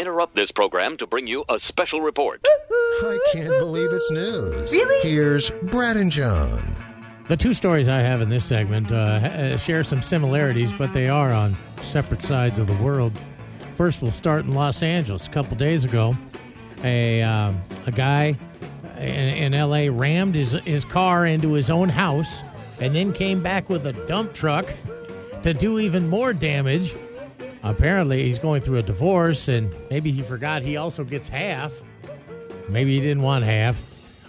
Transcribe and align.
interrupt 0.00 0.34
this 0.34 0.50
program 0.50 0.96
to 0.96 1.06
bring 1.06 1.26
you 1.26 1.44
a 1.48 1.58
special 1.60 2.00
report. 2.00 2.44
I 2.46 3.18
can't 3.32 3.48
believe 3.48 3.92
it's 3.92 4.10
news. 4.10 4.72
Really? 4.72 5.08
Here's 5.08 5.50
Brad 5.50 5.96
and 5.96 6.10
John. 6.10 6.74
The 7.28 7.36
two 7.36 7.54
stories 7.54 7.86
I 7.86 8.00
have 8.00 8.22
in 8.22 8.28
this 8.28 8.44
segment 8.44 8.90
uh, 8.90 9.56
share 9.58 9.84
some 9.84 10.02
similarities, 10.02 10.72
but 10.72 10.92
they 10.92 11.08
are 11.08 11.32
on 11.32 11.54
separate 11.80 12.22
sides 12.22 12.58
of 12.58 12.66
the 12.66 12.82
world. 12.82 13.12
First, 13.76 14.02
we'll 14.02 14.10
start 14.10 14.44
in 14.46 14.54
Los 14.54 14.82
Angeles. 14.82 15.26
A 15.26 15.30
couple 15.30 15.56
days 15.56 15.84
ago, 15.84 16.16
a 16.82 17.22
um, 17.22 17.60
a 17.86 17.92
guy 17.92 18.36
in, 18.98 19.28
in 19.28 19.54
L.A. 19.54 19.90
rammed 19.90 20.34
his 20.34 20.52
his 20.52 20.84
car 20.84 21.24
into 21.24 21.52
his 21.52 21.70
own 21.70 21.88
house, 21.88 22.40
and 22.80 22.94
then 22.94 23.12
came 23.12 23.42
back 23.42 23.68
with 23.68 23.86
a 23.86 23.92
dump 24.06 24.34
truck 24.34 24.66
to 25.42 25.54
do 25.54 25.78
even 25.78 26.08
more 26.08 26.32
damage. 26.32 26.94
Apparently, 27.62 28.22
he's 28.22 28.38
going 28.38 28.62
through 28.62 28.78
a 28.78 28.82
divorce, 28.82 29.48
and 29.48 29.74
maybe 29.90 30.10
he 30.10 30.22
forgot 30.22 30.62
he 30.62 30.76
also 30.76 31.04
gets 31.04 31.28
half. 31.28 31.82
Maybe 32.68 32.94
he 32.94 33.00
didn't 33.00 33.22
want 33.22 33.44
half. 33.44 33.82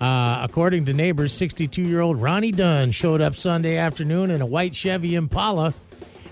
Uh, 0.00 0.40
according 0.42 0.84
to 0.84 0.92
neighbors, 0.92 1.32
62 1.32 1.82
year 1.82 2.00
old 2.00 2.20
Ronnie 2.20 2.52
Dunn 2.52 2.90
showed 2.90 3.20
up 3.20 3.34
Sunday 3.34 3.78
afternoon 3.78 4.30
in 4.30 4.42
a 4.42 4.46
white 4.46 4.74
Chevy 4.74 5.14
Impala 5.14 5.74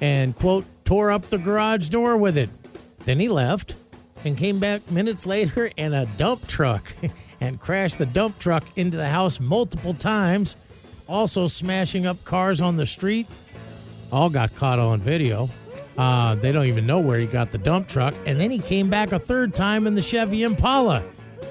and, 0.00 0.36
quote, 0.36 0.66
tore 0.84 1.10
up 1.10 1.30
the 1.30 1.38
garage 1.38 1.88
door 1.88 2.16
with 2.16 2.36
it. 2.36 2.50
Then 3.06 3.18
he 3.18 3.28
left 3.28 3.74
and 4.24 4.36
came 4.36 4.58
back 4.58 4.90
minutes 4.90 5.24
later 5.26 5.70
in 5.76 5.94
a 5.94 6.06
dump 6.06 6.46
truck 6.46 6.94
and 7.40 7.58
crashed 7.58 7.98
the 7.98 8.06
dump 8.06 8.38
truck 8.38 8.64
into 8.76 8.96
the 8.96 9.08
house 9.08 9.40
multiple 9.40 9.94
times, 9.94 10.56
also 11.08 11.48
smashing 11.48 12.06
up 12.06 12.22
cars 12.24 12.60
on 12.60 12.76
the 12.76 12.86
street. 12.86 13.26
All 14.12 14.30
got 14.30 14.54
caught 14.56 14.78
on 14.78 15.00
video. 15.00 15.48
Uh, 15.96 16.34
they 16.34 16.50
don't 16.52 16.66
even 16.66 16.86
know 16.86 16.98
where 16.98 17.18
he 17.18 17.26
got 17.26 17.50
the 17.50 17.58
dump 17.58 17.86
truck. 17.88 18.14
And 18.26 18.40
then 18.40 18.50
he 18.50 18.58
came 18.58 18.90
back 18.90 19.12
a 19.12 19.18
third 19.18 19.54
time 19.54 19.86
in 19.86 19.94
the 19.94 20.02
Chevy 20.02 20.42
Impala 20.42 21.04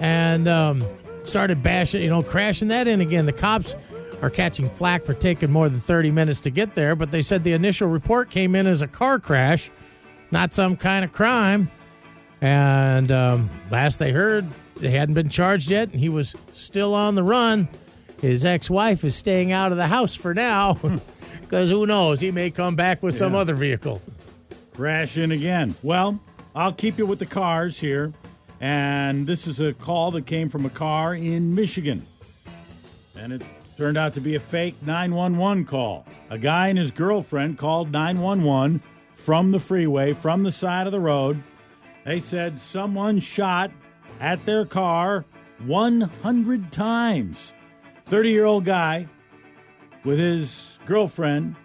and 0.00 0.46
um, 0.46 0.84
started 1.24 1.62
bashing, 1.62 2.02
you 2.02 2.08
know, 2.10 2.22
crashing 2.22 2.68
that 2.68 2.86
in 2.86 3.00
again. 3.00 3.26
The 3.26 3.32
cops 3.32 3.74
are 4.22 4.30
catching 4.30 4.70
flack 4.70 5.04
for 5.04 5.14
taking 5.14 5.50
more 5.50 5.68
than 5.68 5.80
30 5.80 6.10
minutes 6.12 6.40
to 6.40 6.50
get 6.50 6.74
there, 6.76 6.94
but 6.94 7.10
they 7.10 7.22
said 7.22 7.42
the 7.44 7.52
initial 7.52 7.88
report 7.88 8.30
came 8.30 8.54
in 8.54 8.66
as 8.66 8.80
a 8.82 8.86
car 8.88 9.18
crash, 9.18 9.70
not 10.30 10.52
some 10.52 10.76
kind 10.76 11.04
of 11.04 11.12
crime. 11.12 11.68
And 12.40 13.10
um, 13.10 13.50
last 13.70 13.98
they 13.98 14.12
heard, 14.12 14.46
they 14.76 14.90
hadn't 14.90 15.14
been 15.16 15.28
charged 15.28 15.70
yet, 15.70 15.90
and 15.90 15.98
he 15.98 16.08
was 16.08 16.36
still 16.54 16.94
on 16.94 17.16
the 17.16 17.22
run. 17.24 17.68
His 18.20 18.44
ex 18.44 18.70
wife 18.70 19.04
is 19.04 19.14
staying 19.16 19.50
out 19.52 19.70
of 19.72 19.78
the 19.78 19.86
house 19.88 20.14
for 20.14 20.34
now 20.34 20.74
because 21.40 21.70
who 21.70 21.86
knows? 21.86 22.20
He 22.20 22.30
may 22.30 22.50
come 22.50 22.76
back 22.76 23.02
with 23.02 23.16
some 23.16 23.32
Yeah. 23.32 23.40
other 23.40 23.54
vehicle. 23.54 24.00
Crash 24.78 25.16
in 25.16 25.32
again. 25.32 25.74
Well, 25.82 26.20
I'll 26.54 26.72
keep 26.72 26.98
you 26.98 27.06
with 27.06 27.18
the 27.18 27.26
cars 27.26 27.80
here. 27.80 28.12
And 28.60 29.26
this 29.26 29.48
is 29.48 29.58
a 29.58 29.72
call 29.72 30.12
that 30.12 30.24
came 30.24 30.48
from 30.48 30.64
a 30.64 30.70
car 30.70 31.16
in 31.16 31.52
Michigan. 31.52 32.06
And 33.16 33.32
it 33.32 33.42
turned 33.76 33.98
out 33.98 34.14
to 34.14 34.20
be 34.20 34.36
a 34.36 34.40
fake 34.40 34.76
911 34.82 35.64
call. 35.64 36.06
A 36.30 36.38
guy 36.38 36.68
and 36.68 36.78
his 36.78 36.92
girlfriend 36.92 37.58
called 37.58 37.90
911 37.90 38.80
from 39.16 39.50
the 39.50 39.58
freeway, 39.58 40.12
from 40.12 40.44
the 40.44 40.52
side 40.52 40.86
of 40.86 40.92
the 40.92 41.00
road. 41.00 41.42
They 42.04 42.20
said 42.20 42.60
someone 42.60 43.18
shot 43.18 43.72
at 44.20 44.46
their 44.46 44.64
car 44.64 45.24
100 45.66 46.70
times. 46.70 47.52
30 48.06 48.30
year 48.30 48.44
old 48.44 48.64
guy 48.64 49.08
with 50.04 50.20
his 50.20 50.78
girlfriend 50.86 51.56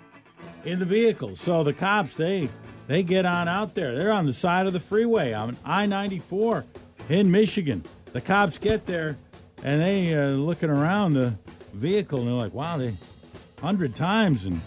in 0.65 0.79
the 0.79 0.85
vehicle. 0.85 1.35
So 1.35 1.63
the 1.63 1.73
cops 1.73 2.15
they 2.15 2.49
they 2.87 3.03
get 3.03 3.25
on 3.25 3.47
out 3.47 3.75
there. 3.75 3.95
They're 3.95 4.11
on 4.11 4.25
the 4.25 4.33
side 4.33 4.67
of 4.67 4.73
the 4.73 4.79
freeway 4.79 5.33
on 5.33 5.57
I-94 5.63 6.65
in 7.09 7.31
Michigan. 7.31 7.83
The 8.11 8.21
cops 8.21 8.57
get 8.57 8.85
there 8.85 9.17
and 9.63 9.81
they 9.81 10.15
uh, 10.15 10.29
looking 10.29 10.69
around 10.69 11.13
the 11.13 11.35
vehicle 11.73 12.19
and 12.19 12.27
they're 12.27 12.35
like, 12.35 12.53
"Wow, 12.53 12.77
they 12.77 12.89
100 13.59 13.95
times 13.95 14.45
and 14.45 14.57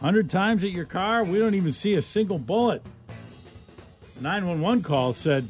100 0.00 0.30
times 0.30 0.64
at 0.64 0.70
your 0.70 0.84
car, 0.86 1.24
we 1.24 1.38
don't 1.38 1.54
even 1.54 1.72
see 1.72 1.94
a 1.94 2.02
single 2.02 2.38
bullet." 2.38 2.82
911 4.20 4.82
call 4.82 5.12
said 5.12 5.48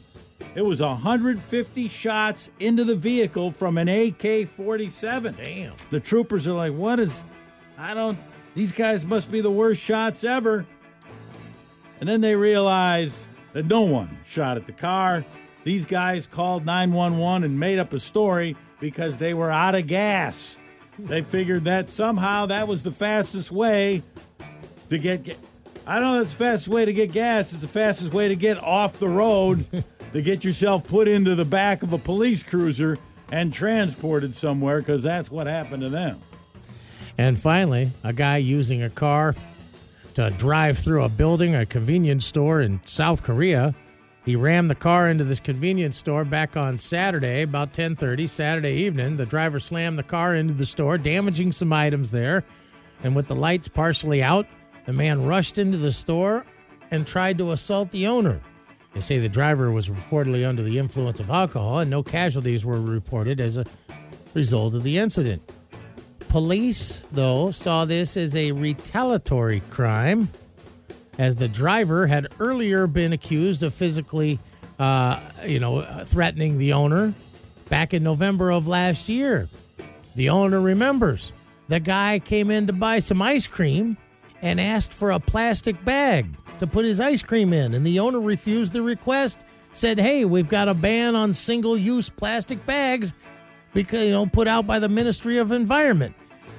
it 0.54 0.62
was 0.62 0.80
150 0.80 1.88
shots 1.88 2.50
into 2.58 2.84
the 2.84 2.96
vehicle 2.96 3.50
from 3.50 3.78
an 3.78 3.88
AK-47. 3.88 5.36
Damn. 5.36 5.74
The 5.90 6.00
troopers 6.00 6.46
are 6.48 6.52
like, 6.52 6.72
"What 6.72 7.00
is? 7.00 7.24
I 7.78 7.94
don't. 7.94 8.18
These 8.54 8.72
guys 8.72 9.04
must 9.04 9.30
be 9.30 9.40
the 9.40 9.50
worst 9.50 9.80
shots 9.80 10.24
ever." 10.24 10.66
And 12.00 12.08
then 12.08 12.20
they 12.20 12.34
realize 12.34 13.26
that 13.52 13.66
no 13.66 13.82
one 13.82 14.18
shot 14.24 14.56
at 14.56 14.66
the 14.66 14.72
car. 14.72 15.24
These 15.64 15.84
guys 15.84 16.26
called 16.26 16.64
911 16.64 17.44
and 17.44 17.58
made 17.58 17.78
up 17.78 17.92
a 17.92 17.98
story 17.98 18.56
because 18.80 19.18
they 19.18 19.34
were 19.34 19.50
out 19.50 19.74
of 19.74 19.86
gas. 19.86 20.58
They 20.98 21.22
figured 21.22 21.64
that 21.64 21.88
somehow 21.88 22.46
that 22.46 22.66
was 22.68 22.82
the 22.82 22.90
fastest 22.90 23.52
way 23.52 24.02
to 24.88 24.98
get. 24.98 25.24
ga- 25.24 25.36
I 25.86 25.94
don't 25.98 26.08
know. 26.12 26.18
That's 26.18 26.32
the 26.32 26.44
fastest 26.44 26.68
way 26.68 26.84
to 26.84 26.92
get 26.92 27.12
gas. 27.12 27.52
It's 27.52 27.62
the 27.62 27.68
fastest 27.68 28.12
way 28.12 28.28
to 28.28 28.36
get 28.36 28.62
off 28.62 28.98
the 28.98 29.08
road 29.08 29.66
to 30.12 30.22
get 30.22 30.44
yourself 30.44 30.86
put 30.86 31.08
into 31.08 31.34
the 31.34 31.44
back 31.44 31.82
of 31.82 31.92
a 31.92 31.98
police 31.98 32.42
cruiser 32.42 32.98
and 33.30 33.52
transported 33.52 34.34
somewhere 34.34 34.80
because 34.80 35.02
that's 35.02 35.30
what 35.30 35.46
happened 35.46 35.82
to 35.82 35.88
them. 35.88 36.20
And 37.16 37.38
finally, 37.38 37.90
a 38.04 38.12
guy 38.12 38.36
using 38.38 38.82
a 38.82 38.90
car 38.90 39.34
to 40.18 40.30
drive 40.30 40.76
through 40.76 41.04
a 41.04 41.08
building, 41.08 41.54
a 41.54 41.64
convenience 41.64 42.26
store 42.26 42.60
in 42.60 42.80
South 42.84 43.22
Korea. 43.22 43.72
He 44.24 44.34
rammed 44.34 44.68
the 44.68 44.74
car 44.74 45.08
into 45.08 45.22
this 45.22 45.38
convenience 45.38 45.96
store 45.96 46.24
back 46.24 46.56
on 46.56 46.76
Saturday, 46.76 47.42
about 47.42 47.72
10:30 47.72 48.26
Saturday 48.26 48.72
evening. 48.72 49.16
The 49.16 49.26
driver 49.26 49.60
slammed 49.60 49.96
the 49.96 50.02
car 50.02 50.34
into 50.34 50.54
the 50.54 50.66
store, 50.66 50.98
damaging 50.98 51.52
some 51.52 51.72
items 51.72 52.10
there. 52.10 52.42
And 53.04 53.14
with 53.14 53.28
the 53.28 53.36
lights 53.36 53.68
partially 53.68 54.20
out, 54.20 54.48
the 54.86 54.92
man 54.92 55.24
rushed 55.24 55.56
into 55.56 55.78
the 55.78 55.92
store 55.92 56.44
and 56.90 57.06
tried 57.06 57.38
to 57.38 57.52
assault 57.52 57.92
the 57.92 58.08
owner. 58.08 58.40
They 58.94 59.00
say 59.00 59.18
the 59.18 59.28
driver 59.28 59.70
was 59.70 59.88
reportedly 59.88 60.44
under 60.44 60.64
the 60.64 60.78
influence 60.80 61.20
of 61.20 61.30
alcohol, 61.30 61.78
and 61.78 61.88
no 61.88 62.02
casualties 62.02 62.64
were 62.64 62.80
reported 62.80 63.40
as 63.40 63.56
a 63.56 63.64
result 64.34 64.74
of 64.74 64.82
the 64.82 64.98
incident. 64.98 65.48
Police, 66.28 67.02
though, 67.10 67.50
saw 67.50 67.84
this 67.86 68.16
as 68.16 68.36
a 68.36 68.52
retaliatory 68.52 69.60
crime, 69.70 70.28
as 71.16 71.36
the 71.36 71.48
driver 71.48 72.06
had 72.06 72.28
earlier 72.38 72.86
been 72.86 73.14
accused 73.14 73.62
of 73.62 73.72
physically, 73.72 74.38
uh, 74.78 75.20
you 75.44 75.58
know, 75.58 76.04
threatening 76.06 76.58
the 76.58 76.74
owner 76.74 77.14
back 77.70 77.94
in 77.94 78.02
November 78.02 78.52
of 78.52 78.66
last 78.66 79.08
year. 79.08 79.48
The 80.16 80.28
owner 80.28 80.60
remembers. 80.60 81.32
The 81.68 81.80
guy 81.80 82.18
came 82.18 82.50
in 82.50 82.66
to 82.66 82.72
buy 82.72 82.98
some 82.98 83.22
ice 83.22 83.46
cream 83.46 83.96
and 84.42 84.60
asked 84.60 84.92
for 84.92 85.10
a 85.10 85.20
plastic 85.20 85.82
bag 85.84 86.26
to 86.60 86.66
put 86.66 86.84
his 86.84 87.00
ice 87.00 87.22
cream 87.22 87.52
in, 87.52 87.74
and 87.74 87.86
the 87.86 88.00
owner 88.00 88.20
refused 88.20 88.72
the 88.72 88.82
request. 88.82 89.38
Said, 89.72 89.98
"Hey, 89.98 90.24
we've 90.24 90.48
got 90.48 90.68
a 90.68 90.74
ban 90.74 91.14
on 91.14 91.32
single-use 91.32 92.08
plastic 92.10 92.64
bags 92.66 93.12
because 93.74 94.04
you 94.04 94.10
know 94.10 94.26
put 94.26 94.48
out 94.48 94.66
by 94.66 94.78
the 94.78 94.88
Ministry 94.88 95.38
of 95.38 95.52
Environment." 95.52 96.14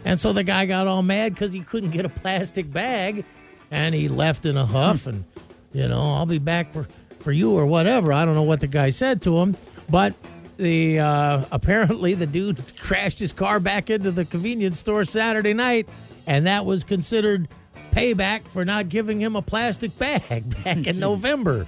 And 0.05 0.19
so 0.19 0.31
the 0.33 0.43
guy 0.43 0.65
got 0.65 0.87
all 0.87 1.03
mad 1.03 1.33
because 1.33 1.51
he 1.51 1.59
couldn't 1.59 1.91
get 1.91 2.05
a 2.05 2.09
plastic 2.09 2.71
bag, 2.71 3.25
and 3.71 3.93
he 3.93 4.07
left 4.07 4.45
in 4.45 4.57
a 4.57 4.65
huff. 4.65 5.07
And 5.07 5.25
you 5.73 5.87
know, 5.87 6.01
I'll 6.01 6.25
be 6.25 6.39
back 6.39 6.71
for 6.73 6.87
for 7.19 7.31
you 7.31 7.57
or 7.57 7.65
whatever. 7.65 8.13
I 8.13 8.25
don't 8.25 8.35
know 8.35 8.43
what 8.43 8.61
the 8.61 8.67
guy 8.67 8.89
said 8.91 9.21
to 9.23 9.37
him, 9.39 9.57
but 9.89 10.13
the 10.57 10.99
uh, 10.99 11.45
apparently 11.51 12.13
the 12.13 12.27
dude 12.27 12.61
crashed 12.79 13.19
his 13.19 13.33
car 13.33 13.59
back 13.59 13.89
into 13.89 14.11
the 14.11 14.25
convenience 14.25 14.79
store 14.79 15.05
Saturday 15.05 15.53
night, 15.53 15.87
and 16.27 16.47
that 16.47 16.65
was 16.65 16.83
considered 16.83 17.47
payback 17.91 18.47
for 18.47 18.63
not 18.63 18.89
giving 18.89 19.19
him 19.19 19.35
a 19.35 19.41
plastic 19.41 19.97
bag 19.97 20.63
back 20.63 20.85
in 20.87 20.99
November. 20.99 21.65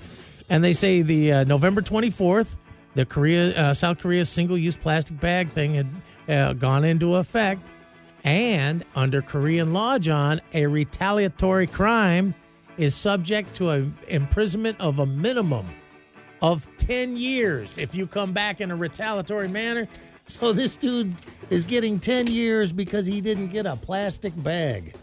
And 0.50 0.64
they 0.64 0.74
say 0.74 1.02
the 1.02 1.32
uh, 1.32 1.44
November 1.46 1.82
24th, 1.82 2.48
the 2.96 3.06
Korea 3.06 3.56
uh, 3.56 3.74
South 3.74 4.00
Korea's 4.00 4.30
single-use 4.30 4.78
plastic 4.78 5.20
bag 5.20 5.50
thing 5.50 5.76
had 5.76 5.88
uh, 6.28 6.54
gone 6.54 6.84
into 6.84 7.16
effect, 7.16 7.62
and 8.24 8.86
under 8.96 9.22
Korean 9.22 9.74
law, 9.74 9.98
John, 9.98 10.42
a 10.54 10.68
retaliatory 10.68 11.68
crime 11.68 12.36
is 12.78 12.96
subject 12.96 13.54
to 13.56 13.70
an 13.70 13.96
imprisonment 14.08 14.80
of 14.80 15.00
a 15.00 15.06
minimum 15.06 15.68
of 16.42 16.68
10 16.78 17.18
years 17.18 17.78
if 17.78 17.94
you 17.94 18.08
come 18.08 18.34
back 18.34 18.62
in 18.62 18.72
a 18.72 18.76
retaliatory 18.76 19.48
manner. 19.48 19.88
So 20.28 20.54
this 20.54 20.78
dude 20.78 21.14
is 21.50 21.66
getting 21.66 22.00
10 22.00 22.28
years 22.28 22.72
because 22.72 23.06
he 23.06 23.22
didn't 23.22 23.48
get 23.48 23.66
a 23.66 23.76
plastic 23.76 24.34
bag. 24.44 24.94